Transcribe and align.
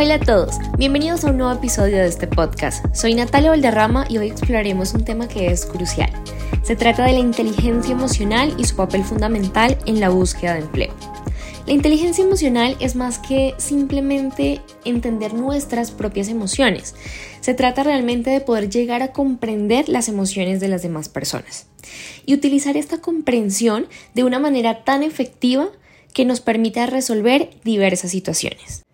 Hola 0.00 0.14
a 0.14 0.20
todos, 0.20 0.58
bienvenidos 0.76 1.24
a 1.24 1.30
un 1.30 1.38
nuevo 1.38 1.52
episodio 1.52 1.96
de 1.96 2.06
este 2.06 2.28
podcast. 2.28 2.86
Soy 2.94 3.14
Natalia 3.14 3.50
Valderrama 3.50 4.06
y 4.08 4.18
hoy 4.18 4.28
exploraremos 4.28 4.94
un 4.94 5.04
tema 5.04 5.26
que 5.26 5.48
es 5.48 5.66
crucial. 5.66 6.08
Se 6.62 6.76
trata 6.76 7.04
de 7.04 7.14
la 7.14 7.18
inteligencia 7.18 7.90
emocional 7.90 8.54
y 8.58 8.64
su 8.64 8.76
papel 8.76 9.02
fundamental 9.02 9.76
en 9.86 9.98
la 9.98 10.08
búsqueda 10.10 10.54
de 10.54 10.60
empleo. 10.60 10.94
La 11.66 11.72
inteligencia 11.72 12.22
emocional 12.22 12.76
es 12.78 12.94
más 12.94 13.18
que 13.18 13.56
simplemente 13.58 14.60
entender 14.84 15.34
nuestras 15.34 15.90
propias 15.90 16.28
emociones. 16.28 16.94
Se 17.40 17.54
trata 17.54 17.82
realmente 17.82 18.30
de 18.30 18.40
poder 18.40 18.70
llegar 18.70 19.02
a 19.02 19.10
comprender 19.10 19.88
las 19.88 20.08
emociones 20.08 20.60
de 20.60 20.68
las 20.68 20.82
demás 20.82 21.08
personas 21.08 21.66
y 22.24 22.34
utilizar 22.34 22.76
esta 22.76 22.98
comprensión 22.98 23.88
de 24.14 24.22
una 24.22 24.38
manera 24.38 24.84
tan 24.84 25.02
efectiva 25.02 25.70
que 26.14 26.24
nos 26.24 26.40
permita 26.40 26.86
resolver 26.86 27.50
diversas 27.64 28.12
situaciones. 28.12 28.84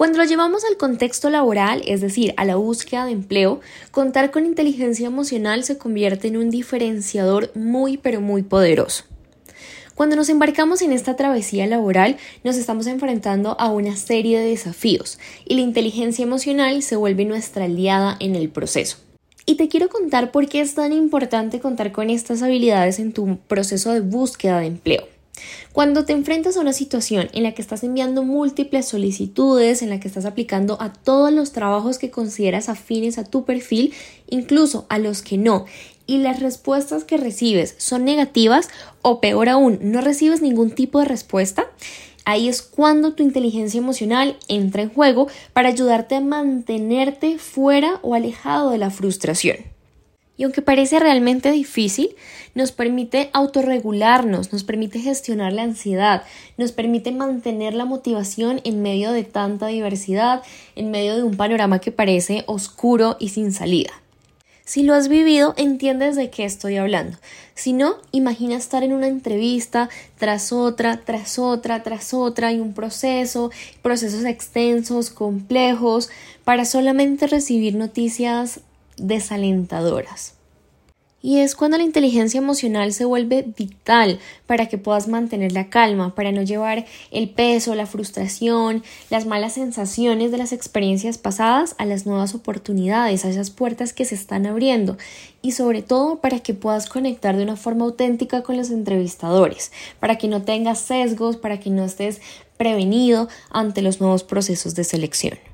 Cuando 0.00 0.16
lo 0.16 0.24
llevamos 0.24 0.64
al 0.64 0.78
contexto 0.78 1.28
laboral, 1.28 1.82
es 1.84 2.00
decir, 2.00 2.32
a 2.38 2.46
la 2.46 2.56
búsqueda 2.56 3.04
de 3.04 3.12
empleo, 3.12 3.60
contar 3.90 4.30
con 4.30 4.46
inteligencia 4.46 5.06
emocional 5.06 5.62
se 5.62 5.76
convierte 5.76 6.28
en 6.28 6.38
un 6.38 6.48
diferenciador 6.48 7.50
muy 7.54 7.98
pero 7.98 8.22
muy 8.22 8.42
poderoso. 8.42 9.04
Cuando 9.94 10.16
nos 10.16 10.30
embarcamos 10.30 10.80
en 10.80 10.92
esta 10.92 11.16
travesía 11.16 11.66
laboral, 11.66 12.16
nos 12.44 12.56
estamos 12.56 12.86
enfrentando 12.86 13.60
a 13.60 13.70
una 13.70 13.94
serie 13.94 14.38
de 14.38 14.46
desafíos 14.46 15.18
y 15.44 15.56
la 15.56 15.60
inteligencia 15.60 16.22
emocional 16.22 16.82
se 16.82 16.96
vuelve 16.96 17.26
nuestra 17.26 17.66
aliada 17.66 18.16
en 18.20 18.36
el 18.36 18.48
proceso. 18.48 18.96
Y 19.44 19.56
te 19.56 19.68
quiero 19.68 19.90
contar 19.90 20.32
por 20.32 20.48
qué 20.48 20.62
es 20.62 20.74
tan 20.74 20.94
importante 20.94 21.60
contar 21.60 21.92
con 21.92 22.08
estas 22.08 22.40
habilidades 22.40 23.00
en 23.00 23.12
tu 23.12 23.36
proceso 23.36 23.92
de 23.92 24.00
búsqueda 24.00 24.60
de 24.60 24.66
empleo. 24.68 25.19
Cuando 25.72 26.04
te 26.04 26.12
enfrentas 26.12 26.56
a 26.56 26.60
una 26.60 26.72
situación 26.72 27.28
en 27.32 27.44
la 27.44 27.52
que 27.52 27.62
estás 27.62 27.84
enviando 27.84 28.24
múltiples 28.24 28.88
solicitudes, 28.88 29.82
en 29.82 29.90
la 29.90 30.00
que 30.00 30.08
estás 30.08 30.24
aplicando 30.24 30.76
a 30.80 30.92
todos 30.92 31.32
los 31.32 31.52
trabajos 31.52 31.98
que 31.98 32.10
consideras 32.10 32.68
afines 32.68 33.18
a 33.18 33.24
tu 33.24 33.44
perfil, 33.44 33.94
incluso 34.28 34.84
a 34.88 34.98
los 34.98 35.22
que 35.22 35.38
no, 35.38 35.66
y 36.08 36.18
las 36.18 36.40
respuestas 36.40 37.04
que 37.04 37.18
recibes 37.18 37.76
son 37.78 38.04
negativas 38.04 38.68
o 39.02 39.20
peor 39.20 39.48
aún, 39.48 39.78
no 39.80 40.00
recibes 40.00 40.42
ningún 40.42 40.72
tipo 40.72 40.98
de 40.98 41.04
respuesta, 41.04 41.68
ahí 42.24 42.48
es 42.48 42.62
cuando 42.62 43.12
tu 43.12 43.22
inteligencia 43.22 43.78
emocional 43.78 44.36
entra 44.48 44.82
en 44.82 44.90
juego 44.90 45.28
para 45.52 45.68
ayudarte 45.68 46.16
a 46.16 46.20
mantenerte 46.20 47.38
fuera 47.38 48.00
o 48.02 48.16
alejado 48.16 48.70
de 48.70 48.78
la 48.78 48.90
frustración 48.90 49.56
y 50.40 50.44
aunque 50.44 50.62
parece 50.62 50.98
realmente 50.98 51.50
difícil, 51.50 52.16
nos 52.54 52.72
permite 52.72 53.28
autorregularnos, 53.34 54.54
nos 54.54 54.64
permite 54.64 54.98
gestionar 54.98 55.52
la 55.52 55.64
ansiedad, 55.64 56.22
nos 56.56 56.72
permite 56.72 57.12
mantener 57.12 57.74
la 57.74 57.84
motivación 57.84 58.62
en 58.64 58.80
medio 58.80 59.12
de 59.12 59.24
tanta 59.24 59.66
diversidad, 59.66 60.42
en 60.76 60.90
medio 60.90 61.14
de 61.14 61.24
un 61.24 61.36
panorama 61.36 61.78
que 61.78 61.92
parece 61.92 62.44
oscuro 62.46 63.18
y 63.20 63.28
sin 63.28 63.52
salida. 63.52 63.90
Si 64.64 64.82
lo 64.82 64.94
has 64.94 65.08
vivido, 65.08 65.52
entiendes 65.58 66.16
de 66.16 66.30
qué 66.30 66.46
estoy 66.46 66.78
hablando. 66.78 67.18
Si 67.54 67.74
no, 67.74 67.96
imagina 68.10 68.56
estar 68.56 68.82
en 68.82 68.94
una 68.94 69.08
entrevista 69.08 69.90
tras 70.16 70.52
otra, 70.52 71.02
tras 71.04 71.38
otra, 71.38 71.82
tras 71.82 72.14
otra, 72.14 72.50
y 72.50 72.60
un 72.60 72.72
proceso, 72.72 73.50
procesos 73.82 74.24
extensos, 74.24 75.10
complejos, 75.10 76.08
para 76.44 76.64
solamente 76.64 77.26
recibir 77.26 77.74
noticias 77.74 78.62
desalentadoras. 78.96 80.34
Y 81.22 81.38
es 81.38 81.54
cuando 81.54 81.76
la 81.76 81.84
inteligencia 81.84 82.38
emocional 82.38 82.94
se 82.94 83.04
vuelve 83.04 83.52
vital 83.56 84.18
para 84.46 84.66
que 84.66 84.78
puedas 84.78 85.06
mantener 85.06 85.52
la 85.52 85.68
calma, 85.68 86.14
para 86.14 86.32
no 86.32 86.40
llevar 86.40 86.86
el 87.10 87.28
peso, 87.28 87.74
la 87.74 87.84
frustración, 87.84 88.82
las 89.10 89.26
malas 89.26 89.52
sensaciones 89.52 90.30
de 90.30 90.38
las 90.38 90.52
experiencias 90.52 91.18
pasadas 91.18 91.74
a 91.76 91.84
las 91.84 92.06
nuevas 92.06 92.34
oportunidades, 92.34 93.24
a 93.24 93.28
esas 93.28 93.50
puertas 93.50 93.92
que 93.92 94.06
se 94.06 94.14
están 94.14 94.46
abriendo 94.46 94.96
y 95.42 95.52
sobre 95.52 95.82
todo 95.82 96.20
para 96.20 96.38
que 96.38 96.54
puedas 96.54 96.88
conectar 96.88 97.36
de 97.36 97.42
una 97.42 97.56
forma 97.56 97.84
auténtica 97.84 98.42
con 98.42 98.56
los 98.56 98.70
entrevistadores, 98.70 99.72
para 99.98 100.16
que 100.16 100.28
no 100.28 100.40
tengas 100.42 100.78
sesgos, 100.78 101.36
para 101.36 101.60
que 101.60 101.68
no 101.68 101.84
estés 101.84 102.22
prevenido 102.56 103.28
ante 103.50 103.82
los 103.82 104.00
nuevos 104.00 104.24
procesos 104.24 104.74
de 104.74 104.84
selección. 104.84 105.49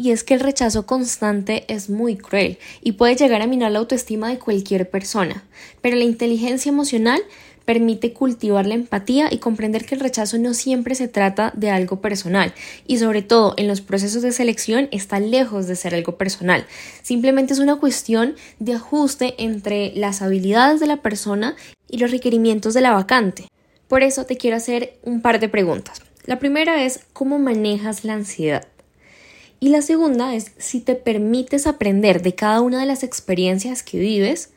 Y 0.00 0.12
es 0.12 0.24
que 0.24 0.32
el 0.32 0.40
rechazo 0.40 0.86
constante 0.86 1.66
es 1.68 1.90
muy 1.90 2.16
cruel 2.16 2.56
y 2.80 2.92
puede 2.92 3.16
llegar 3.16 3.42
a 3.42 3.46
minar 3.46 3.70
la 3.70 3.80
autoestima 3.80 4.30
de 4.30 4.38
cualquier 4.38 4.88
persona, 4.88 5.44
pero 5.82 5.94
la 5.94 6.04
inteligencia 6.04 6.70
emocional 6.70 7.20
permite 7.66 8.14
cultivar 8.14 8.64
la 8.64 8.76
empatía 8.76 9.28
y 9.30 9.36
comprender 9.36 9.84
que 9.84 9.94
el 9.94 10.00
rechazo 10.00 10.38
no 10.38 10.54
siempre 10.54 10.94
se 10.94 11.06
trata 11.06 11.52
de 11.54 11.68
algo 11.68 12.00
personal 12.00 12.54
y 12.86 12.96
sobre 12.96 13.20
todo 13.20 13.52
en 13.58 13.68
los 13.68 13.82
procesos 13.82 14.22
de 14.22 14.32
selección 14.32 14.88
está 14.90 15.20
lejos 15.20 15.66
de 15.66 15.76
ser 15.76 15.94
algo 15.94 16.16
personal. 16.16 16.64
Simplemente 17.02 17.52
es 17.52 17.58
una 17.58 17.76
cuestión 17.76 18.36
de 18.58 18.72
ajuste 18.72 19.34
entre 19.36 19.92
las 19.94 20.22
habilidades 20.22 20.80
de 20.80 20.86
la 20.86 21.02
persona 21.02 21.56
y 21.90 21.98
los 21.98 22.10
requerimientos 22.10 22.72
de 22.72 22.80
la 22.80 22.92
vacante. 22.92 23.48
Por 23.86 24.02
eso 24.02 24.24
te 24.24 24.38
quiero 24.38 24.56
hacer 24.56 24.98
un 25.02 25.20
par 25.20 25.40
de 25.40 25.50
preguntas. 25.50 26.00
La 26.24 26.38
primera 26.38 26.84
es 26.84 27.00
¿cómo 27.12 27.38
manejas 27.38 28.06
la 28.06 28.14
ansiedad? 28.14 28.66
Y 29.62 29.68
la 29.68 29.82
segunda 29.82 30.34
es 30.34 30.52
si 30.56 30.80
te 30.80 30.94
permites 30.94 31.66
aprender 31.66 32.22
de 32.22 32.34
cada 32.34 32.62
una 32.62 32.80
de 32.80 32.86
las 32.86 33.02
experiencias 33.02 33.82
que 33.82 33.98
vives 33.98 34.48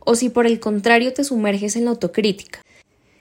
o 0.00 0.14
si 0.14 0.28
por 0.28 0.46
el 0.46 0.60
contrario 0.60 1.14
te 1.14 1.24
sumerges 1.24 1.74
en 1.74 1.86
la 1.86 1.92
autocrítica. 1.92 2.60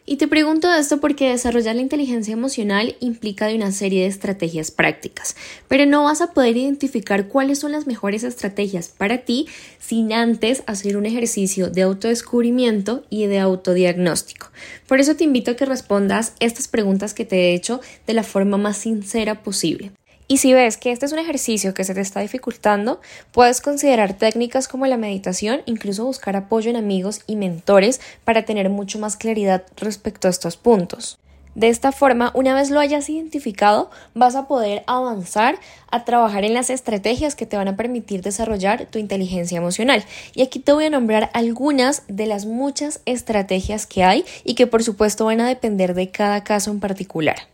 Y 0.06 0.18
te 0.18 0.28
pregunto 0.28 0.74
esto 0.74 1.00
porque 1.00 1.30
desarrollar 1.30 1.76
la 1.76 1.84
inteligencia 1.84 2.34
emocional 2.34 2.98
implica 3.00 3.48
una 3.48 3.72
serie 3.72 4.02
de 4.02 4.08
estrategias 4.08 4.72
prácticas, 4.72 5.38
pero 5.70 5.86
no 5.86 6.04
vas 6.04 6.20
a 6.20 6.34
poder 6.34 6.58
identificar 6.58 7.30
cuáles 7.30 7.60
son 7.60 7.72
las 7.72 7.88
mejores 7.88 8.24
estrategias 8.24 8.90
para 8.90 9.20
ti 9.20 9.48
sin 9.80 10.12
antes 10.12 10.64
hacer 10.66 10.98
un 10.98 11.06
ejercicio 11.06 11.70
de 11.70 11.84
autodescubrimiento 11.84 13.06
y 13.10 13.28
de 13.28 13.40
autodiagnóstico. 13.40 14.48
Por 14.86 15.00
eso 15.00 15.16
te 15.16 15.24
invito 15.24 15.52
a 15.52 15.56
que 15.56 15.66
respondas 15.66 16.34
estas 16.42 16.68
preguntas 16.68 17.14
que 17.14 17.24
te 17.24 17.38
he 17.38 17.54
hecho 17.54 17.80
de 18.06 18.14
la 18.14 18.24
forma 18.24 18.58
más 18.58 18.78
sincera 18.78 19.44
posible. 19.44 19.92
Y 20.32 20.38
si 20.38 20.54
ves 20.54 20.78
que 20.78 20.94
este 20.94 21.06
es 21.06 21.12
un 21.12 21.20
ejercicio 21.20 21.74
que 21.74 21.84
se 21.84 21.94
te 21.94 22.00
está 22.00 22.22
dificultando, 22.22 23.02
puedes 23.34 23.60
considerar 23.60 24.14
técnicas 24.14 24.70
como 24.70 24.86
la 24.86 24.96
meditación, 24.96 25.62
incluso 25.66 26.06
buscar 26.06 26.38
apoyo 26.38 26.70
en 26.70 26.78
amigos 26.78 27.20
y 27.28 27.36
mentores 27.36 28.00
para 28.24 28.46
tener 28.46 28.70
mucho 28.70 28.98
más 28.98 29.18
claridad 29.18 29.66
respecto 29.76 30.30
a 30.30 30.32
estos 30.32 30.56
puntos. 30.56 31.20
De 31.54 31.68
esta 31.68 31.92
forma, 31.92 32.32
una 32.34 32.56
vez 32.56 32.70
lo 32.70 32.80
hayas 32.80 33.10
identificado, 33.10 33.92
vas 34.14 34.38
a 34.38 34.48
poder 34.48 34.86
avanzar 34.88 35.60
a 35.90 36.06
trabajar 36.06 36.46
en 36.46 36.54
las 36.54 36.70
estrategias 36.70 37.36
que 37.36 37.46
te 37.46 37.58
van 37.58 37.68
a 37.68 37.76
permitir 37.76 38.22
desarrollar 38.22 38.86
tu 38.86 39.00
inteligencia 39.00 39.58
emocional. 39.58 40.06
Y 40.34 40.44
aquí 40.44 40.60
te 40.60 40.72
voy 40.72 40.86
a 40.86 40.90
nombrar 40.90 41.30
algunas 41.34 42.04
de 42.08 42.26
las 42.26 42.46
muchas 42.46 43.02
estrategias 43.04 43.86
que 43.86 44.06
hay 44.06 44.24
y 44.46 44.56
que 44.56 44.66
por 44.66 44.82
supuesto 44.82 45.26
van 45.26 45.42
a 45.42 45.48
depender 45.50 45.94
de 45.94 46.10
cada 46.10 46.46
caso 46.46 46.72
en 46.72 46.80
particular. 46.80 47.51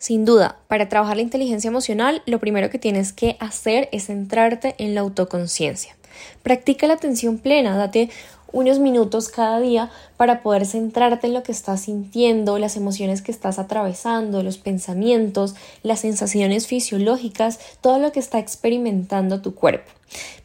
Sin 0.00 0.24
duda, 0.24 0.56
para 0.66 0.88
trabajar 0.88 1.16
la 1.16 1.22
inteligencia 1.22 1.68
emocional, 1.68 2.22
lo 2.24 2.40
primero 2.40 2.70
que 2.70 2.78
tienes 2.78 3.12
que 3.12 3.36
hacer 3.38 3.90
es 3.92 4.06
centrarte 4.06 4.74
en 4.78 4.94
la 4.94 5.02
autoconciencia. 5.02 5.94
Practica 6.42 6.86
la 6.86 6.94
atención 6.94 7.36
plena, 7.36 7.76
date 7.76 8.08
unos 8.50 8.78
minutos 8.78 9.28
cada 9.28 9.60
día 9.60 9.90
para 10.16 10.42
poder 10.42 10.64
centrarte 10.64 11.26
en 11.26 11.34
lo 11.34 11.42
que 11.42 11.52
estás 11.52 11.82
sintiendo, 11.82 12.58
las 12.58 12.78
emociones 12.78 13.20
que 13.20 13.30
estás 13.30 13.58
atravesando, 13.58 14.42
los 14.42 14.56
pensamientos, 14.56 15.54
las 15.82 16.00
sensaciones 16.00 16.66
fisiológicas, 16.66 17.60
todo 17.82 17.98
lo 17.98 18.10
que 18.10 18.20
está 18.20 18.38
experimentando 18.38 19.42
tu 19.42 19.54
cuerpo. 19.54 19.92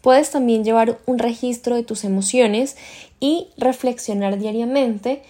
Puedes 0.01 0.31
también 0.31 0.65
llevar 0.65 0.99
un 1.05 1.17
registro 1.17 1.77
de 1.77 1.83
tus 1.83 2.03
emociones 2.03 2.75
y 3.21 3.47
reflexionar 3.55 4.37
diariamente 4.37 5.23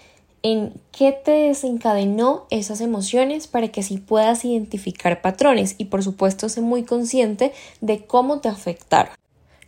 en 0.45 0.79
qué 0.91 1.11
te 1.11 1.31
desencadenó 1.31 2.45
esas 2.51 2.79
emociones 2.79 3.47
para 3.47 3.69
que 3.69 3.79
así 3.79 3.97
puedas 3.97 4.45
identificar 4.45 5.19
patrones 5.23 5.73
y 5.79 5.85
por 5.85 6.03
supuesto 6.03 6.49
ser 6.49 6.61
muy 6.61 6.83
consciente 6.83 7.51
de 7.81 8.05
cómo 8.05 8.41
te 8.41 8.49
afectaron. 8.49 9.11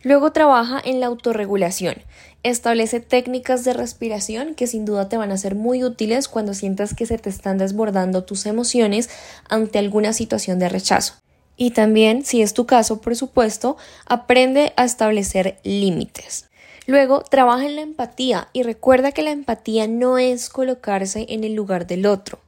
Luego 0.04 0.30
trabaja 0.30 0.80
en 0.84 1.00
la 1.00 1.06
autorregulación. 1.06 1.96
Establece 2.44 3.00
técnicas 3.00 3.64
de 3.64 3.72
respiración 3.72 4.54
que 4.54 4.68
sin 4.68 4.84
duda 4.84 5.08
te 5.08 5.16
van 5.16 5.32
a 5.32 5.36
ser 5.36 5.56
muy 5.56 5.82
útiles 5.82 6.28
cuando 6.28 6.54
sientas 6.54 6.94
que 6.94 7.06
se 7.06 7.18
te 7.18 7.28
están 7.28 7.58
desbordando 7.58 8.22
tus 8.22 8.46
emociones 8.46 9.10
ante 9.48 9.80
alguna 9.80 10.12
situación 10.12 10.60
de 10.60 10.68
rechazo. 10.68 11.14
Y 11.56 11.72
también, 11.72 12.24
si 12.24 12.40
es 12.40 12.54
tu 12.54 12.66
caso, 12.66 13.00
por 13.00 13.16
supuesto, 13.16 13.76
aprende 14.06 14.74
a 14.76 14.84
establecer 14.84 15.58
límites. 15.64 16.48
Luego, 16.88 17.20
trabaja 17.20 17.66
en 17.66 17.76
la 17.76 17.82
empatía 17.82 18.48
y 18.54 18.62
recuerda 18.62 19.12
que 19.12 19.20
la 19.22 19.30
empatía 19.30 19.86
no 19.86 20.16
es 20.16 20.48
colocarse 20.48 21.26
en 21.28 21.44
el 21.44 21.52
lugar 21.52 21.86
del 21.86 22.06
otro. 22.06 22.38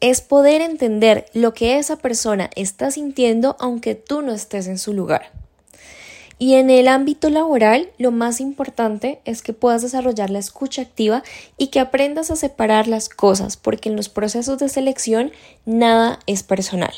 Es 0.00 0.20
poder 0.20 0.60
entender 0.60 1.24
lo 1.32 1.54
que 1.54 1.78
esa 1.78 1.96
persona 1.96 2.50
está 2.54 2.90
sintiendo 2.90 3.56
aunque 3.58 3.94
tú 3.94 4.20
no 4.20 4.34
estés 4.34 4.66
en 4.66 4.76
su 4.76 4.92
lugar. 4.92 5.30
Y 6.38 6.56
en 6.56 6.68
el 6.68 6.86
ámbito 6.86 7.30
laboral, 7.30 7.88
lo 7.96 8.10
más 8.10 8.42
importante 8.42 9.20
es 9.24 9.40
que 9.40 9.54
puedas 9.54 9.80
desarrollar 9.80 10.28
la 10.28 10.38
escucha 10.38 10.82
activa 10.82 11.22
y 11.56 11.68
que 11.68 11.80
aprendas 11.80 12.30
a 12.30 12.36
separar 12.36 12.88
las 12.88 13.08
cosas, 13.08 13.56
porque 13.56 13.88
en 13.88 13.96
los 13.96 14.10
procesos 14.10 14.58
de 14.58 14.68
selección 14.68 15.32
nada 15.64 16.18
es 16.26 16.42
personal. 16.42 16.92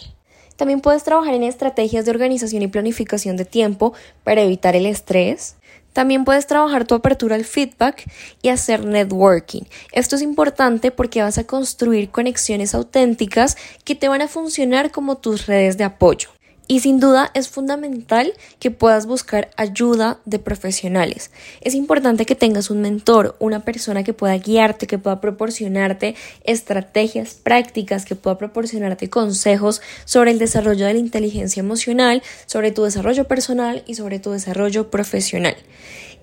También 0.57 0.81
puedes 0.81 1.05
trabajar 1.05 1.35
en 1.35 1.45
estrategias 1.45 2.05
de 2.05 2.11
organización 2.11 2.63
y 2.63 2.67
planificación 2.67 3.37
de 3.37 3.45
tiempo 3.45 3.93
para 4.25 4.43
evitar 4.43 4.75
el 4.75 4.87
estrés. 4.87 5.55
También 5.99 6.25
puedes 6.25 6.47
trabajar 6.47 6.85
tu 6.85 6.95
apertura 6.95 7.35
al 7.35 7.45
feedback 7.45 8.05
y 8.41 8.51
hacer 8.51 8.85
networking. 8.85 9.63
Esto 9.91 10.15
es 10.15 10.23
importante 10.23 10.93
porque 10.93 11.23
vas 11.23 11.39
a 11.39 11.45
construir 11.45 12.11
conexiones 12.11 12.73
auténticas 12.73 13.57
que 13.83 13.97
te 13.97 14.07
van 14.07 14.23
a 14.23 14.29
funcionar 14.29 14.93
como 14.93 15.17
tus 15.17 15.47
redes 15.47 15.77
de 15.77 15.83
apoyo. 15.83 16.29
Y 16.71 16.81
sin 16.81 17.01
duda 17.01 17.31
es 17.33 17.49
fundamental 17.49 18.35
que 18.59 18.71
puedas 18.71 19.07
buscar 19.07 19.51
ayuda 19.57 20.21
de 20.27 20.39
profesionales. 20.39 21.31
Es 21.63 21.75
importante 21.75 22.27
que 22.27 22.35
tengas 22.35 22.69
un 22.69 22.83
mentor, 22.83 23.37
una 23.39 23.65
persona 23.65 24.05
que 24.05 24.13
pueda 24.13 24.37
guiarte, 24.37 24.87
que 24.87 24.99
pueda 24.99 25.19
proporcionarte 25.23 26.15
estrategias 26.45 27.33
prácticas, 27.33 28.05
que 28.05 28.17
pueda 28.17 28.37
proporcionarte 28.37 29.09
consejos 29.09 29.81
sobre 30.05 30.31
el 30.31 30.39
desarrollo 30.39 30.85
de 30.85 30.93
la 30.93 30.99
inteligencia 31.01 31.61
emocional, 31.61 32.23
sobre 32.45 32.71
tu 32.71 32.85
desarrollo 32.85 33.27
personal 33.27 33.83
y 33.87 33.95
sobre 33.95 34.19
tu 34.19 34.33
desarrollo 34.33 34.91
profesional. 34.91 35.57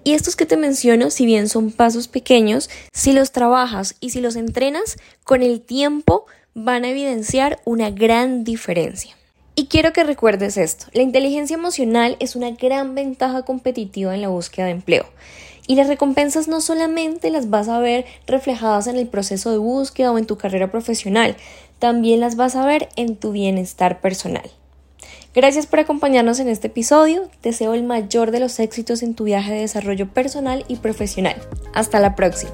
Y 0.03 0.13
estos 0.13 0.36
que 0.36 0.45
te 0.45 0.57
menciono, 0.57 1.09
si 1.09 1.25
bien 1.25 1.50
son 1.50 1.71
pasos 1.71 2.07
pequeños, 2.07 2.69
si 2.94 3.13
los 3.13 3.31
trabajas 3.31 3.95
y 4.00 4.12
si 4.12 4.21
los 4.21 4.36
entrenas, 4.36 4.98
con 5.24 5.41
el 5.41 5.62
tiempo 5.62 6.27
van 6.53 6.86
a 6.86 6.89
evidenciar 6.89 7.59
una 7.65 7.89
gran 7.89 8.44
diferencia. 8.44 9.15
Y 9.57 9.68
quiero 9.68 9.94
que 9.94 10.04
recuerdes 10.04 10.57
esto, 10.57 10.88
la 10.92 11.02
inteligencia 11.02 11.54
emocional 11.54 12.18
es 12.19 12.36
una 12.36 12.52
gran 12.52 12.94
ventaja 12.94 13.44
competitiva 13.44 14.13
en 14.13 14.22
la 14.22 14.28
búsqueda 14.28 14.66
de 14.66 14.74
empleo. 14.74 15.06
Y 15.66 15.75
las 15.75 15.88
recompensas 15.88 16.50
no 16.50 16.60
solamente 16.60 17.30
las 17.30 17.50
vas 17.50 17.69
a 17.69 17.80
ver 17.80 18.06
reflejadas 18.28 18.88
en 18.88 18.98
el 18.98 19.07
proceso 19.07 19.52
de 19.52 19.57
búsqueda 19.57 20.12
o 20.12 20.18
en 20.18 20.25
tu 20.25 20.38
carrera 20.38 20.69
profesional, 20.69 21.38
también 21.80 22.19
las 22.19 22.36
vas 22.36 22.57
a 22.57 22.66
ver 22.66 22.90
en 22.98 23.16
tu 23.16 23.31
bienestar 23.31 24.02
personal. 24.02 24.52
Gracias 25.34 25.68
por 25.68 25.80
acompañarnos 25.80 26.40
en 26.40 26.50
este 26.50 26.68
episodio. 26.68 27.30
Deseo 27.42 27.74
el 27.74 27.84
mayor 27.84 28.31
de 28.31 28.42
los 28.42 28.60
éxitos 28.60 29.04
en 29.04 29.16
tu 29.16 29.24
viaje 29.24 29.54
de 29.54 29.62
desarrollo 29.62 30.10
personal 30.10 30.66
y 30.68 30.78
profesional. 30.78 31.36
Hasta 31.74 32.01
la 32.01 32.16
próxima. 32.16 32.54